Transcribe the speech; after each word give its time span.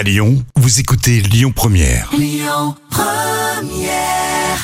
À 0.00 0.02
Lyon, 0.02 0.42
vous 0.56 0.80
écoutez 0.80 1.20
Lyon 1.20 1.52
Première. 1.54 2.10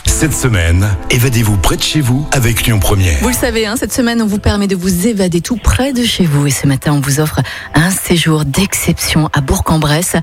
Cette 0.07 0.33
semaine, 0.33 0.89
évadez-vous 1.11 1.59
près 1.59 1.77
de 1.77 1.83
chez 1.83 2.01
vous 2.01 2.27
avec 2.33 2.67
Lyon 2.67 2.79
Première. 2.81 3.19
Vous 3.21 3.29
le 3.29 3.35
savez, 3.35 3.67
hein, 3.67 3.77
cette 3.77 3.93
semaine, 3.93 4.23
on 4.23 4.27
vous 4.27 4.39
permet 4.39 4.67
de 4.67 4.75
vous 4.75 5.07
évader 5.07 5.43
tout 5.43 5.59
près 5.59 5.93
de 5.93 6.07
chez 6.07 6.25
vous. 6.25 6.47
Et 6.47 6.51
ce 6.51 6.67
matin, 6.67 6.95
on 6.95 7.01
vous 7.01 7.21
offre 7.21 7.43
un 7.75 7.91
séjour 7.91 8.47
d'exception 8.47 9.29
à 9.35 9.43
Bourg-en-Bresse. 9.43 10.17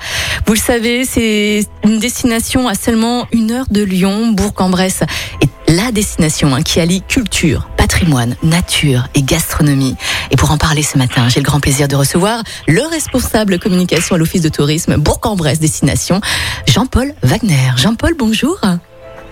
Vous 0.47 0.53
le 0.53 0.59
savez, 0.59 1.05
c'est 1.05 1.67
une 1.83 1.99
destination 1.99 2.67
à 2.67 2.73
seulement 2.73 3.27
une 3.31 3.51
heure 3.51 3.67
de 3.69 3.83
Lyon. 3.83 4.31
Bourg-en-Bresse 4.31 5.03
est 5.41 5.52
la 5.75 5.91
destination 5.91 6.53
hein, 6.53 6.61
qui 6.61 6.79
allie 6.79 7.01
culture, 7.01 7.67
patrimoine, 7.77 8.35
nature 8.43 9.07
et 9.15 9.23
gastronomie. 9.23 9.95
Et 10.29 10.35
pour 10.35 10.51
en 10.51 10.57
parler 10.57 10.83
ce 10.83 10.97
matin, 10.97 11.29
j'ai 11.29 11.39
le 11.39 11.45
grand 11.45 11.59
plaisir 11.59 11.87
de 11.87 11.95
recevoir 11.95 12.43
le 12.67 12.81
responsable 12.83 13.57
communication 13.57 14.15
à 14.15 14.17
l'Office 14.19 14.41
de 14.41 14.49
tourisme 14.49 14.97
Bourg-en-Bresse 14.97 15.59
Destination, 15.59 16.21
Jean-Paul 16.67 17.13
Wagner. 17.23 17.71
Jean-Paul, 17.77 18.13
bonjour. 18.17 18.59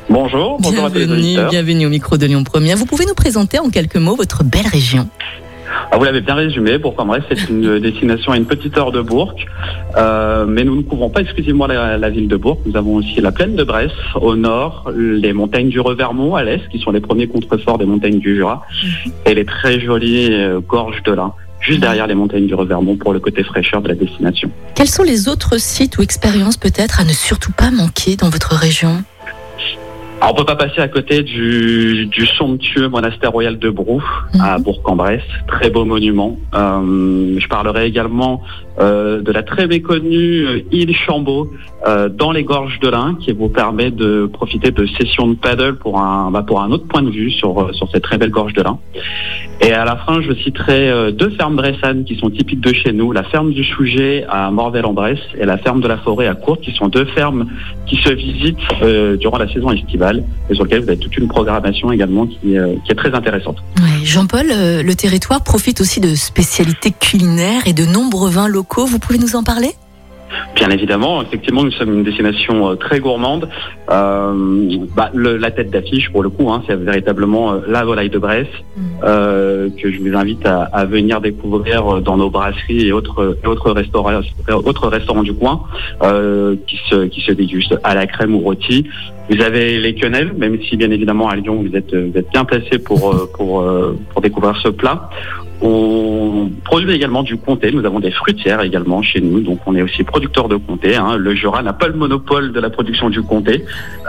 Bonjour, 0.10 0.58
bonjour 0.60 0.86
à 0.86 0.90
tous 0.90 0.98
les 0.98 1.06
Bienvenue, 1.06 1.50
bienvenue 1.50 1.86
au 1.86 1.90
micro 1.90 2.18
de 2.18 2.26
Lyon 2.26 2.44
Première. 2.44 2.76
Vous 2.76 2.88
pouvez 2.88 3.06
nous 3.06 3.14
présenter 3.14 3.60
en 3.60 3.70
quelques 3.70 3.98
mots 3.98 4.16
votre 4.16 4.44
belle 4.44 4.68
région 4.68 5.08
Ah, 5.94 5.98
vous 5.98 6.06
l'avez 6.06 6.22
bien 6.22 6.36
résumé, 6.36 6.78
Bourg-en-Bresse 6.78 7.24
c'est 7.30 7.50
une 7.50 7.80
destination 7.88 8.32
à 8.32 8.38
une 8.38 8.46
petite 8.46 8.78
heure 8.78 8.92
de 8.92 9.02
Bourg, 9.02 9.36
Euh, 9.98 10.46
mais 10.48 10.64
nous 10.64 10.78
ne 10.78 10.84
couvrons 10.84 11.10
pas 11.10 11.20
exclusivement 11.20 11.68
la, 11.68 11.98
la 11.98 12.10
ville 12.10 12.30
de 12.30 12.38
Bourg, 12.38 12.60
nous 12.66 12.78
avons 12.78 12.96
aussi 12.96 13.20
la 13.20 13.34
plaine 13.34 13.56
de 13.58 13.64
Bresse 13.66 13.92
au 14.16 14.38
nord, 14.38 14.90
les 14.96 15.34
montagnes 15.34 15.68
du 15.68 15.82
Revermont 15.82 16.36
à 16.36 16.44
l'est, 16.44 16.66
qui 16.70 16.80
sont 16.80 16.92
les 16.92 17.02
premiers 17.02 17.28
contreforts 17.28 17.78
des 17.78 17.86
montagnes 17.86 18.20
du 18.20 18.36
Jura, 18.38 18.66
et 19.26 19.34
les 19.34 19.44
très 19.44 19.82
jolies 19.82 20.30
euh, 20.32 20.62
gorges 20.62 21.04
de 21.04 21.12
l'Ain, 21.12 21.34
juste 21.60 21.82
derrière 21.82 22.08
les 22.08 22.16
montagnes 22.16 22.48
du 22.48 22.56
Revermont 22.56 22.96
pour 22.96 23.12
le 23.12 23.20
côté 23.20 23.44
fraîcheur 23.44 23.82
de 23.82 23.90
la 23.90 23.96
destination. 23.96 24.50
Quels 24.76 24.88
sont 24.88 25.04
les 25.04 25.28
autres 25.28 25.58
sites 25.60 25.98
ou 25.98 26.02
expériences 26.04 26.56
peut-être 26.56 27.02
à 27.02 27.04
ne 27.04 27.12
surtout 27.12 27.52
pas 27.52 27.70
manquer 27.70 28.16
dans 28.16 28.30
votre 28.30 28.56
région? 28.56 29.04
Alors, 30.22 30.34
on 30.34 30.38
peut 30.38 30.46
pas 30.46 30.56
passer 30.56 30.80
à 30.82 30.88
côté 30.88 31.24
du, 31.24 32.06
du 32.06 32.28
somptueux 32.28 32.88
monastère 32.88 33.32
royal 33.32 33.58
de 33.58 33.72
Brou 33.72 34.04
à 34.40 34.58
Mhm. 34.58 34.64
Bourg-en-Bresse, 34.64 35.24
très 35.48 35.72
beau 35.72 35.84
monument. 35.84 36.38
Euh, 36.54 37.40
je 37.40 37.48
parlerai 37.48 37.88
également 37.88 38.44
euh, 38.80 39.22
de 39.22 39.32
la 39.32 39.42
très 39.42 39.66
méconnue 39.66 40.46
euh, 40.46 40.62
île 40.72 40.96
Chambaud 40.96 41.50
euh, 41.88 42.08
dans 42.08 42.32
les 42.32 42.44
gorges 42.44 42.80
de 42.82 42.90
l'Ain, 42.90 43.18
qui 43.20 43.32
vous 43.32 43.50
permet 43.50 43.90
de 43.90 44.30
profiter 44.32 44.70
de 44.70 44.86
sessions 44.86 45.28
de 45.28 45.34
paddle 45.34 45.78
pour 45.78 46.00
un 46.00 46.30
bah, 46.30 46.44
pour 46.46 46.62
un 46.62 46.70
autre 46.72 46.88
point 46.88 47.02
de 47.02 47.10
vue 47.10 47.32
sur 47.32 47.74
sur 47.74 47.90
cette 47.90 48.04
très 48.04 48.20
belle 48.20 48.30
gorge 48.30 48.54
de 48.54 48.62
l'Ain. 48.62 48.78
Et 49.64 49.74
à 49.74 49.86
la 49.86 49.96
fin, 49.96 50.22
je 50.22 50.34
citerai 50.34 50.90
euh, 50.90 51.12
deux 51.12 51.30
fermes 51.32 51.56
bressanes 51.56 52.04
qui 52.04 52.16
sont 52.16 52.32
typiques 52.32 52.62
de 52.62 52.74
chez 52.74 52.94
nous, 52.94 53.12
la 53.12 53.24
ferme 53.24 53.54
du 53.54 53.64
Souget 53.64 54.26
à 54.28 54.50
Morvel-en-Bresse 54.50 55.20
et 55.40 55.46
la 55.46 55.58
ferme 55.60 55.82
de 55.82 55.88
la 55.88 55.98
Forêt 55.98 56.28
à 56.28 56.34
Courtes, 56.34 56.62
qui 56.62 56.72
sont 56.72 56.88
deux 56.88 57.06
fermes 57.06 57.46
qui 57.86 57.98
se 57.98 58.12
visitent 58.12 58.58
euh, 58.82 59.18
durant 59.18 59.38
la 59.38 59.48
saison 59.48 59.72
estivale 59.72 60.24
et 60.50 60.56
sur 60.56 60.64
lesquelles 60.64 60.82
vous 60.82 60.90
avez 60.90 60.98
toute 60.98 61.16
une 61.16 61.28
programmation 61.28 61.92
également 61.92 62.26
qui, 62.26 62.58
euh, 62.58 62.74
est 62.90 62.96
très 62.96 63.14
intéressante. 63.14 63.58
Jean-Paul, 64.04 64.48
le 64.48 64.94
territoire 64.94 65.44
profite 65.44 65.80
aussi 65.80 66.00
de 66.00 66.16
spécialités 66.16 66.92
culinaires 66.92 67.62
et 67.68 67.74
de 67.74 67.86
nombreux 67.86 68.32
vins 68.32 68.48
locaux. 68.48 68.86
Vous 68.86 69.00
pouvez 69.00 69.20
nous 69.20 69.36
en 69.36 69.44
parler? 69.44 69.70
Bien 70.56 70.70
évidemment, 70.70 71.22
effectivement, 71.22 71.64
nous 71.64 71.72
sommes 71.72 71.94
une 71.94 72.04
destination 72.04 72.70
euh, 72.72 72.76
très 72.76 73.00
gourmande. 73.00 73.48
Euh, 73.90 74.34
bah, 74.96 75.10
le- 75.14 75.38
la 75.38 75.50
tête 75.50 75.70
d'affiche, 75.72 76.10
pour 76.12 76.24
le 76.24 76.30
coup, 76.30 76.52
hein, 76.52 76.62
c'est 76.68 76.76
véritablement 76.76 77.54
euh, 77.54 77.60
la 77.68 77.84
volaille 77.86 78.10
de 78.10 78.20
Bresse 78.20 78.48
Mm. 78.78 78.82
euh, 79.04 79.70
que 79.82 79.92
je 79.92 80.00
vous 80.00 80.16
invite 80.16 80.46
à, 80.46 80.64
à 80.64 80.86
venir 80.86 81.20
découvrir 81.22 82.02
dans 82.02 82.16
nos 82.18 82.30
brasseries 82.30 82.88
et 82.88 82.92
autres, 82.92 83.38
et 83.44 83.48
autres, 83.48 83.72
restaurants, 83.72 84.22
autres 84.50 84.88
restaurants 84.88 85.24
du 85.24 85.34
coin 85.34 85.62
euh, 86.04 86.56
qui, 86.68 86.78
se, 86.90 87.06
qui 87.06 87.22
se 87.22 87.32
dégustent 87.32 87.78
à 87.84 87.96
la 87.96 88.06
crème 88.08 88.36
ou 88.36 88.40
rôti. 88.40 88.86
Vous 89.30 89.42
avez 89.42 89.80
les 89.80 89.96
quenelles, 89.96 90.34
même 90.38 90.58
si 90.64 90.76
bien 90.78 90.92
évidemment 90.92 91.30
à 91.30 91.36
Lyon 91.36 91.64
vous 91.68 91.76
êtes, 91.76 91.94
vous 91.96 92.18
êtes 92.18 92.30
bien 92.32 92.44
placé 92.46 92.78
pour, 92.80 93.30
pour, 93.36 93.66
pour 94.12 94.22
découvrir 94.22 94.56
ce 94.62 94.70
plat. 94.70 95.10
On 95.64 96.50
produit 96.64 96.92
également 96.92 97.22
du 97.24 97.38
comté. 97.38 97.72
Nous 97.72 97.86
avons 97.86 98.00
des 98.00 98.12
fruitières 98.12 98.62
également 98.62 99.02
chez 99.04 99.22
nous, 99.22 99.42
donc 99.42 99.60
on 99.68 99.76
est 99.76 99.82
aussi 99.82 100.04
producteur 100.04 100.48
de 100.50 100.56
comté. 100.56 100.96
hein. 100.96 101.18
Le 101.18 101.36
Jura 101.36 101.62
n'a 101.62 101.74
pas 101.74 101.88
le 101.88 101.94
monopole 101.94 102.52
de 102.52 102.60
la 102.60 102.70
production 102.72 103.10
du 103.10 103.22
comté. 103.22 103.64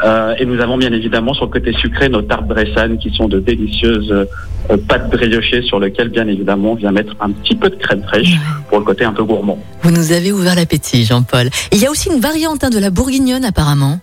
Euh, 0.04 0.34
et 0.38 0.46
nous 0.46 0.60
avons 0.60 0.78
bien 0.78 0.92
évidemment 0.92 1.34
sur 1.34 1.44
le 1.44 1.50
côté 1.50 1.72
sucré 1.74 2.08
nos 2.08 2.22
tartes 2.22 2.46
bressanes 2.46 2.96
qui 2.98 3.10
sont 3.10 3.28
de 3.28 3.38
délicieuses 3.38 4.10
euh, 4.10 4.76
pâtes 4.88 5.10
briochées 5.10 5.62
sur 5.62 5.78
lesquelles 5.78 6.08
bien 6.08 6.26
évidemment 6.26 6.72
on 6.72 6.74
vient 6.76 6.92
mettre 6.92 7.14
un 7.20 7.30
petit 7.30 7.54
peu 7.54 7.68
de 7.68 7.76
crème 7.76 8.02
fraîche 8.02 8.32
pour 8.70 8.78
le 8.78 8.84
côté 8.84 9.04
un 9.04 9.12
peu 9.12 9.24
gourmand. 9.24 9.58
Vous 9.82 9.90
nous 9.90 10.12
avez 10.12 10.32
ouvert 10.32 10.54
l'appétit, 10.54 11.04
Jean-Paul. 11.04 11.50
Il 11.72 11.78
y 11.82 11.86
a 11.86 11.90
aussi 11.90 12.08
une 12.10 12.20
variante 12.20 12.64
hein, 12.64 12.70
de 12.70 12.78
la 12.78 12.88
bourguignonne 12.90 13.44
apparemment. 13.44 14.00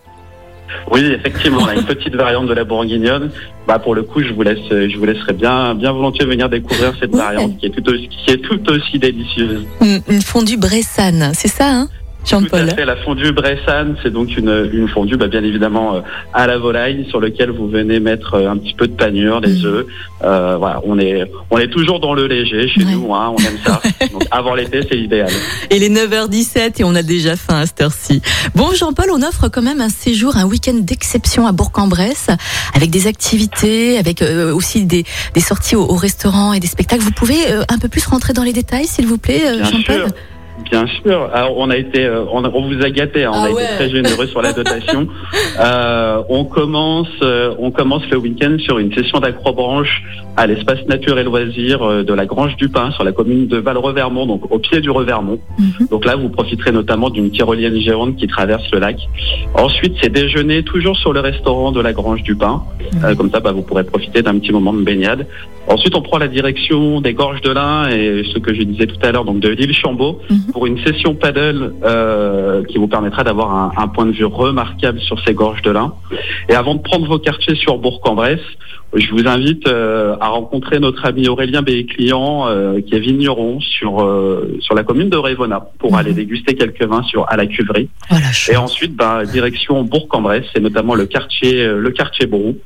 Oui, 0.92 1.02
effectivement, 1.14 1.60
on 1.62 1.66
a 1.68 1.76
une 1.76 1.84
petite 1.86 2.16
variante 2.16 2.48
de 2.48 2.54
la 2.54 2.64
bourguignonne. 2.64 3.32
Bah 3.68 3.80
pour 3.80 3.96
le 3.96 4.04
coup, 4.04 4.22
je 4.22 4.34
vous 4.34 4.42
laisse, 4.42 4.58
je 4.70 4.98
vous 4.98 5.06
laisserai 5.06 5.34
bien, 5.34 5.76
bien 5.76 5.92
volontiers 5.92 6.26
venir 6.26 6.50
découvrir 6.50 6.94
cette 7.00 7.12
Ouais. 7.14 7.20
variante 7.20 7.58
qui 7.58 7.66
est 7.68 7.70
tout 7.70 7.88
aussi, 7.90 8.08
qui 8.08 8.32
est 8.32 8.38
tout 8.38 8.60
aussi 8.72 9.00
délicieuse. 9.00 9.66
Une, 9.82 10.22
fondue 10.22 10.58
bressane, 10.58 11.32
c'est 11.34 11.48
ça, 11.48 11.70
hein? 11.70 11.90
Jean-Paul 12.26 12.68
la 12.86 12.96
fondue 12.98 13.32
bressane, 13.32 13.96
c'est 14.04 14.12
donc 14.12 14.36
une, 14.38 14.70
une 14.74 14.88
fondue, 14.88 15.16
bah, 15.18 15.28
bien 15.28 15.44
évidemment, 15.44 15.96
euh, 15.96 16.00
à 16.34 16.48
la 16.48 16.58
volaille, 16.58 17.06
sur 17.10 17.20
lequel 17.20 17.50
vous 17.50 17.68
venez 17.70 18.00
mettre 18.00 18.36
euh, 18.36 18.50
un 18.50 18.58
petit 18.58 18.74
peu 18.74 18.88
de 18.88 18.94
panure, 18.94 19.42
des 19.42 19.54
Mm. 19.62 19.66
œufs. 19.66 19.86
Euh, 20.24 20.58
voilà, 20.58 20.82
on 20.86 21.00
est, 21.00 21.32
on 21.50 21.58
est 21.58 21.70
toujours 21.70 22.00
dans 22.00 22.14
le 22.14 22.28
léger 22.28 22.68
chez 22.68 22.84
Ouais. 22.84 22.92
nous, 22.92 23.14
hein, 23.16 23.34
on 23.36 23.38
aime 23.42 23.58
ça. 23.66 23.82
donc 24.12 24.26
avant 24.32 24.54
l'été, 24.54 24.82
c'est 24.90 24.98
idéal. 24.98 25.30
Et 25.70 25.80
les 25.80 25.90
9h17 25.90 26.80
et 26.82 26.84
on 26.84 26.94
a 26.96 27.04
déjà 27.04 27.36
faim 27.36 27.62
à 27.62 27.66
cette 27.66 27.82
heure-ci. 27.82 28.22
Bon, 28.54 28.74
Jean-Paul, 28.76 29.08
on 29.14 29.22
offre 29.24 29.48
quand 29.48 29.62
même 29.62 29.82
un 29.82 29.90
séjour, 29.90 30.36
un 30.38 30.46
week-end 30.46 30.76
d'exception 30.76 31.48
à 31.48 31.52
Bourg-en-Bresse, 31.52 32.28
avec 32.76 32.90
des 32.90 33.08
activités, 33.08 33.98
avec 33.98 34.22
euh, 34.22 34.54
aussi 34.54 34.84
des, 34.86 35.04
des 35.34 35.40
sorties 35.42 35.76
au, 35.76 35.84
au 35.84 35.96
restaurant 35.96 36.54
et 36.54 36.60
des 36.60 36.68
spectacles. 36.68 37.02
Vous 37.02 37.12
pouvez 37.12 37.52
euh, 37.52 37.64
un 37.70 37.78
peu 37.80 37.88
plus 37.88 38.06
rentrer 38.06 38.34
dans 38.34 38.44
les 38.44 38.54
détails, 38.54 38.86
s'il 38.88 39.08
vous 39.08 39.18
plaît, 39.18 39.64
Jean-Paul? 39.64 40.08
Bien 40.66 40.86
sûr. 40.88 41.30
Alors, 41.34 41.58
on 41.58 41.70
a 41.70 41.78
été, 41.78 42.06
euh, 42.06 42.24
on, 42.32 42.42
vous 42.42 42.84
a 42.84 42.90
gâté, 42.90 43.24
hein, 43.24 43.32
on 43.34 43.38
Ah 43.44 43.46
a 43.48 43.52
ouais. 43.52 43.64
été 43.64 43.74
très 43.76 43.90
généreux 43.90 44.28
sur 44.28 44.42
la 44.42 44.54
dotation. 44.54 45.08
Euh, 45.60 46.22
on 46.30 46.46
commence, 46.46 47.10
euh, 47.22 47.54
on 47.60 47.70
commence 47.72 48.04
le 48.10 48.18
week-end 48.18 48.56
sur 48.60 48.80
une 48.80 48.94
session 48.94 49.20
d'acrobranche 49.20 50.04
à 50.38 50.48
l'espace 50.48 50.80
nature 50.88 51.20
et 51.20 51.24
loisirs 51.26 52.04
de 52.06 52.14
la 52.14 52.26
Grange 52.26 52.56
du 52.56 52.70
Pin 52.70 52.92
sur 52.92 53.04
la 53.04 53.12
commune 53.12 53.48
de 53.48 53.58
Val-Revermont, 53.58 54.26
donc 54.26 54.50
au 54.52 54.60
pied 54.60 54.80
du 54.80 54.90
Revermont. 54.90 55.40
Mhm. 55.58 55.88
Donc 55.92 56.06
là, 56.06 56.16
vous 56.16 56.30
profiterez 56.30 56.72
notamment 56.72 57.10
d'une 57.10 57.30
tyrolienne 57.32 57.78
géante 57.82 58.16
qui 58.16 58.28
traverse 58.28 58.64
le 58.72 58.80
lac. 58.80 58.98
Ensuite, 59.54 59.96
c'est 60.02 60.12
déjeuner 60.12 60.64
toujours 60.64 60.96
sur 60.96 61.12
le 61.12 61.20
restaurant 61.20 61.72
de 61.74 61.82
la 61.82 61.92
Grange 61.92 62.24
du 62.24 62.36
Pin. 62.36 62.64
Euh, 63.04 63.16
comme 63.16 63.30
ça, 63.30 63.42
bah, 63.42 63.52
vous 63.52 63.62
pourrez 63.64 63.84
profiter 63.84 64.22
d'un 64.22 64.38
petit 64.40 64.52
moment 64.54 64.72
de 64.74 64.82
baignade. 64.82 65.28
Ensuite, 65.68 65.96
on 65.96 66.02
prend 66.02 66.20
la 66.20 66.28
direction 66.30 67.02
des 67.02 67.14
gorges 67.14 67.42
de 67.42 67.52
l'Ain 67.52 67.90
et 67.90 68.24
ce 68.34 68.40
que 68.40 68.54
je 68.54 68.64
disais 68.64 68.88
tout 68.88 68.98
à 69.04 69.12
l'heure, 69.12 69.26
donc 69.26 69.40
de 69.42 69.50
l'île 69.50 69.74
Chambaud, 69.74 70.20
Mhm. 70.30 70.40
Pour 70.52 70.66
une 70.66 70.78
session 70.86 71.16
paddle 71.16 71.74
euh, 71.84 72.64
qui 72.66 72.78
vous 72.78 72.88
permettra 72.88 73.24
d'avoir 73.24 73.54
un, 73.54 73.72
un 73.78 73.88
point 73.88 74.06
de 74.06 74.12
vue 74.12 74.26
remarquable 74.26 75.00
sur 75.02 75.20
ces 75.24 75.34
gorges 75.34 75.62
de 75.62 75.72
l'Ain. 75.72 75.94
Et 76.50 76.56
avant 76.56 76.76
de 76.76 76.82
prendre 76.82 77.08
vos 77.08 77.20
quartiers 77.20 77.56
sur 77.56 77.78
Bourg-en-Bresse, 77.78 78.40
je 78.96 79.12
vous 79.12 79.28
invite 79.28 79.68
euh, 79.68 80.16
à 80.20 80.30
rencontrer 80.30 80.80
notre 80.80 81.06
ami 81.06 81.28
Aurélien 81.28 81.62
Béclian, 81.62 82.48
euh, 82.48 82.82
qui 82.82 82.96
est 82.96 83.00
vigneron 83.00 83.60
sur 83.60 84.02
euh, 84.02 84.58
sur 84.62 84.74
la 84.74 84.84
commune 84.84 85.10
de 85.10 85.18
Révona, 85.18 85.68
pour 85.78 85.92
Mhm. 85.92 85.98
aller 86.00 86.14
déguster 86.14 86.56
quelques 86.56 86.84
vins 86.84 87.04
sur 87.04 87.30
à 87.30 87.38
la 87.38 87.46
cuverie. 87.46 87.90
Voilà, 88.10 88.26
Et 88.52 88.58
ensuite, 88.58 88.96
bah, 88.96 89.24
direction 89.26 89.84
Bourg-en-Bresse, 89.84 90.46
c'est 90.54 90.60
notamment 90.62 90.96
le 90.96 91.06
quartier, 91.06 91.62
euh, 91.62 91.80
le 91.80 91.92
quartier 91.92 92.26
Brou, 92.26 92.58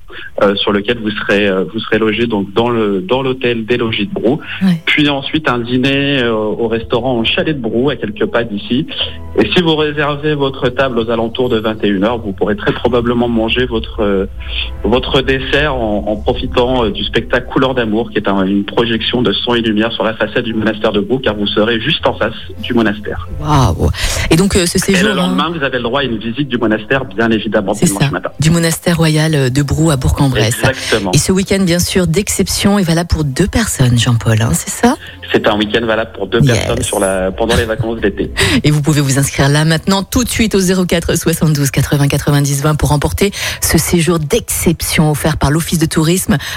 euh, 0.41 0.55
sur 0.55 0.71
lequel 0.71 0.99
vous 0.99 1.11
serez, 1.11 1.47
euh, 1.47 1.65
vous 1.65 1.79
serez 1.79 1.99
logé 1.99 2.25
donc 2.25 2.53
dans 2.53 2.69
le 2.69 3.01
dans 3.01 3.21
l'hôtel 3.21 3.65
des 3.65 3.75
logis 3.77 4.07
de 4.07 4.13
Brou. 4.13 4.39
Ouais. 4.61 4.81
Puis 4.85 5.09
ensuite 5.09 5.49
un 5.49 5.59
dîner 5.59 6.23
au 6.25 6.67
restaurant 6.69 7.17
en 7.19 7.23
Chalet 7.25 7.55
de 7.57 7.61
Brou, 7.61 7.89
à 7.89 7.95
quelques 7.97 8.25
pas 8.27 8.43
d'ici. 8.45 8.87
Et 9.37 9.49
si 9.53 9.61
vous 9.61 9.75
réservez 9.75 10.35
votre 10.35 10.69
table 10.69 10.99
aux 10.99 11.09
alentours 11.09 11.49
de 11.49 11.59
21h, 11.59 12.21
vous 12.23 12.31
pourrez 12.33 12.55
très 12.55 12.71
probablement 12.71 13.27
manger 13.27 13.65
votre 13.65 14.27
votre 14.83 15.21
dessert 15.21 15.75
en, 15.75 16.05
en 16.07 16.12
profitant 16.17 16.85
euh, 16.85 16.91
du 16.91 17.03
spectacle 17.03 17.47
Couleur 17.51 17.75
d'amour, 17.75 18.09
qui 18.11 18.17
est 18.17 18.27
un- 18.27 18.43
une 18.45 18.63
projection 18.65 19.21
de 19.21 19.31
son 19.33 19.55
et 19.55 19.61
lumière 19.61 19.91
sur 19.91 20.03
la 20.03 20.13
façade 20.13 20.43
du 20.43 20.53
monastère 20.53 20.91
de 20.91 20.99
Brou, 20.99 21.19
car 21.19 21.35
vous 21.35 21.47
serez 21.47 21.79
juste 21.79 22.05
en 22.07 22.13
face 22.17 22.33
du 22.61 22.73
monastère. 22.73 23.27
Waouh 23.41 23.89
Et 24.31 24.35
donc, 24.35 24.55
euh, 24.55 24.65
ce 24.65 24.77
Et 24.77 24.79
séjour. 24.81 25.03
le 25.09 25.11
hein, 25.11 25.15
lendemain, 25.27 25.49
vous 25.55 25.63
avez 25.63 25.77
le 25.77 25.83
droit 25.83 26.01
à 26.01 26.03
une 26.03 26.17
visite 26.17 26.47
du 26.47 26.57
monastère, 26.57 27.05
bien 27.05 27.29
évidemment, 27.31 27.73
dimanche 27.73 27.99
ça, 28.03 28.09
matin. 28.11 28.29
du 28.39 28.49
monastère 28.51 28.97
royal 28.97 29.35
euh, 29.35 29.49
de 29.49 29.61
Brou 29.63 29.91
à 29.91 29.95
Bourg-en-Bresse. 29.97 30.57
Exactement. 30.59 31.11
Et 31.13 31.17
ce 31.17 31.31
week-end, 31.31 31.59
bien 31.63 31.79
sûr, 31.79 32.07
d'exception 32.07 32.79
est 32.79 32.83
valable 32.83 33.09
pour 33.09 33.23
deux 33.23 33.47
personnes, 33.47 33.97
Jean-Paul, 33.97 34.41
hein, 34.41 34.51
c'est 34.53 34.69
ça? 34.69 34.95
C'est 35.31 35.47
un 35.47 35.57
week-end 35.57 35.85
valable 35.85 36.11
pour 36.13 36.27
deux 36.27 36.41
Yes. 36.41 36.57
personnes 36.59 36.83
sur 36.83 36.99
la, 36.99 37.31
pendant 37.31 37.55
les 37.55 37.65
vacances 37.65 37.99
d'été. 37.99 38.31
Et 38.63 38.69
vous 38.71 38.81
pouvez 38.81 39.01
vous 39.01 39.17
inscrire 39.17 39.49
là 39.49 39.65
maintenant 39.65 40.03
tout 40.03 40.23
de 40.23 40.29
suite 40.29 40.53
au 40.53 40.59
04 40.85 41.15
72 41.17 41.71
80 41.71 42.07
90 42.07 42.61
20 42.61 42.75
pour 42.75 42.89
remporter 42.89 43.31
ce 43.61 43.77
séjour 43.79 44.19
d'exception 44.19 45.09
offert 45.09 45.37
par 45.37 45.49
l'Office 45.49 45.79
de 45.79 45.85
tourisme 45.87 46.02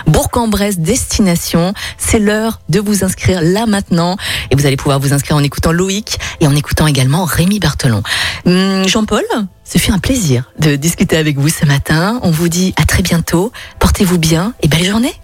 Bourg-en-Bresse 0.06 0.78
Destination. 0.78 1.72
C'est 1.98 2.18
l'heure 2.18 2.60
de 2.68 2.80
vous 2.80 3.04
inscrire 3.04 3.40
là 3.42 3.66
maintenant 3.66 4.16
et 4.50 4.56
vous 4.56 4.66
allez 4.66 4.76
pouvoir 4.76 5.00
vous 5.00 5.12
inscrire 5.12 5.36
en 5.36 5.42
écoutant 5.42 5.72
Loïc 5.72 6.18
et 6.40 6.46
en 6.46 6.54
écoutant 6.54 6.86
également 6.86 7.24
Rémi 7.24 7.58
Barthelon. 7.58 8.02
Hum, 8.46 8.86
Jean-Paul, 8.86 9.24
ce 9.64 9.78
fut 9.78 9.92
un 9.92 9.98
plaisir 9.98 10.50
de 10.58 10.76
discuter 10.76 11.16
avec 11.16 11.38
vous 11.38 11.48
ce 11.48 11.64
matin. 11.64 12.20
On 12.22 12.30
vous 12.30 12.48
dit 12.48 12.74
à 12.80 12.84
très 12.84 13.02
bientôt. 13.02 13.52
Portez-vous 13.78 14.18
bien 14.18 14.52
et 14.62 14.68
belle 14.68 14.84
journée. 14.84 15.14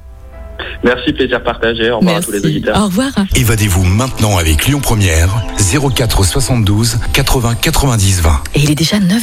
Merci, 0.84 1.12
plaisir 1.12 1.42
partagé. 1.42 1.90
Au 1.90 1.98
revoir 1.98 2.16
à 2.16 2.20
tous 2.20 2.32
les 2.32 2.44
auditeurs. 2.44 2.76
Au 2.80 2.84
revoir. 2.86 3.10
Évadez-vous 3.34 3.84
maintenant 3.84 4.38
avec 4.38 4.66
Lyon 4.66 4.80
Première, 4.80 5.28
04 5.58 6.24
72 6.24 6.98
80 7.12 7.54
90 7.56 8.20
20. 8.20 8.42
Et 8.54 8.60
il 8.60 8.70
est 8.70 8.74
déjà 8.74 8.98
9. 8.98 9.22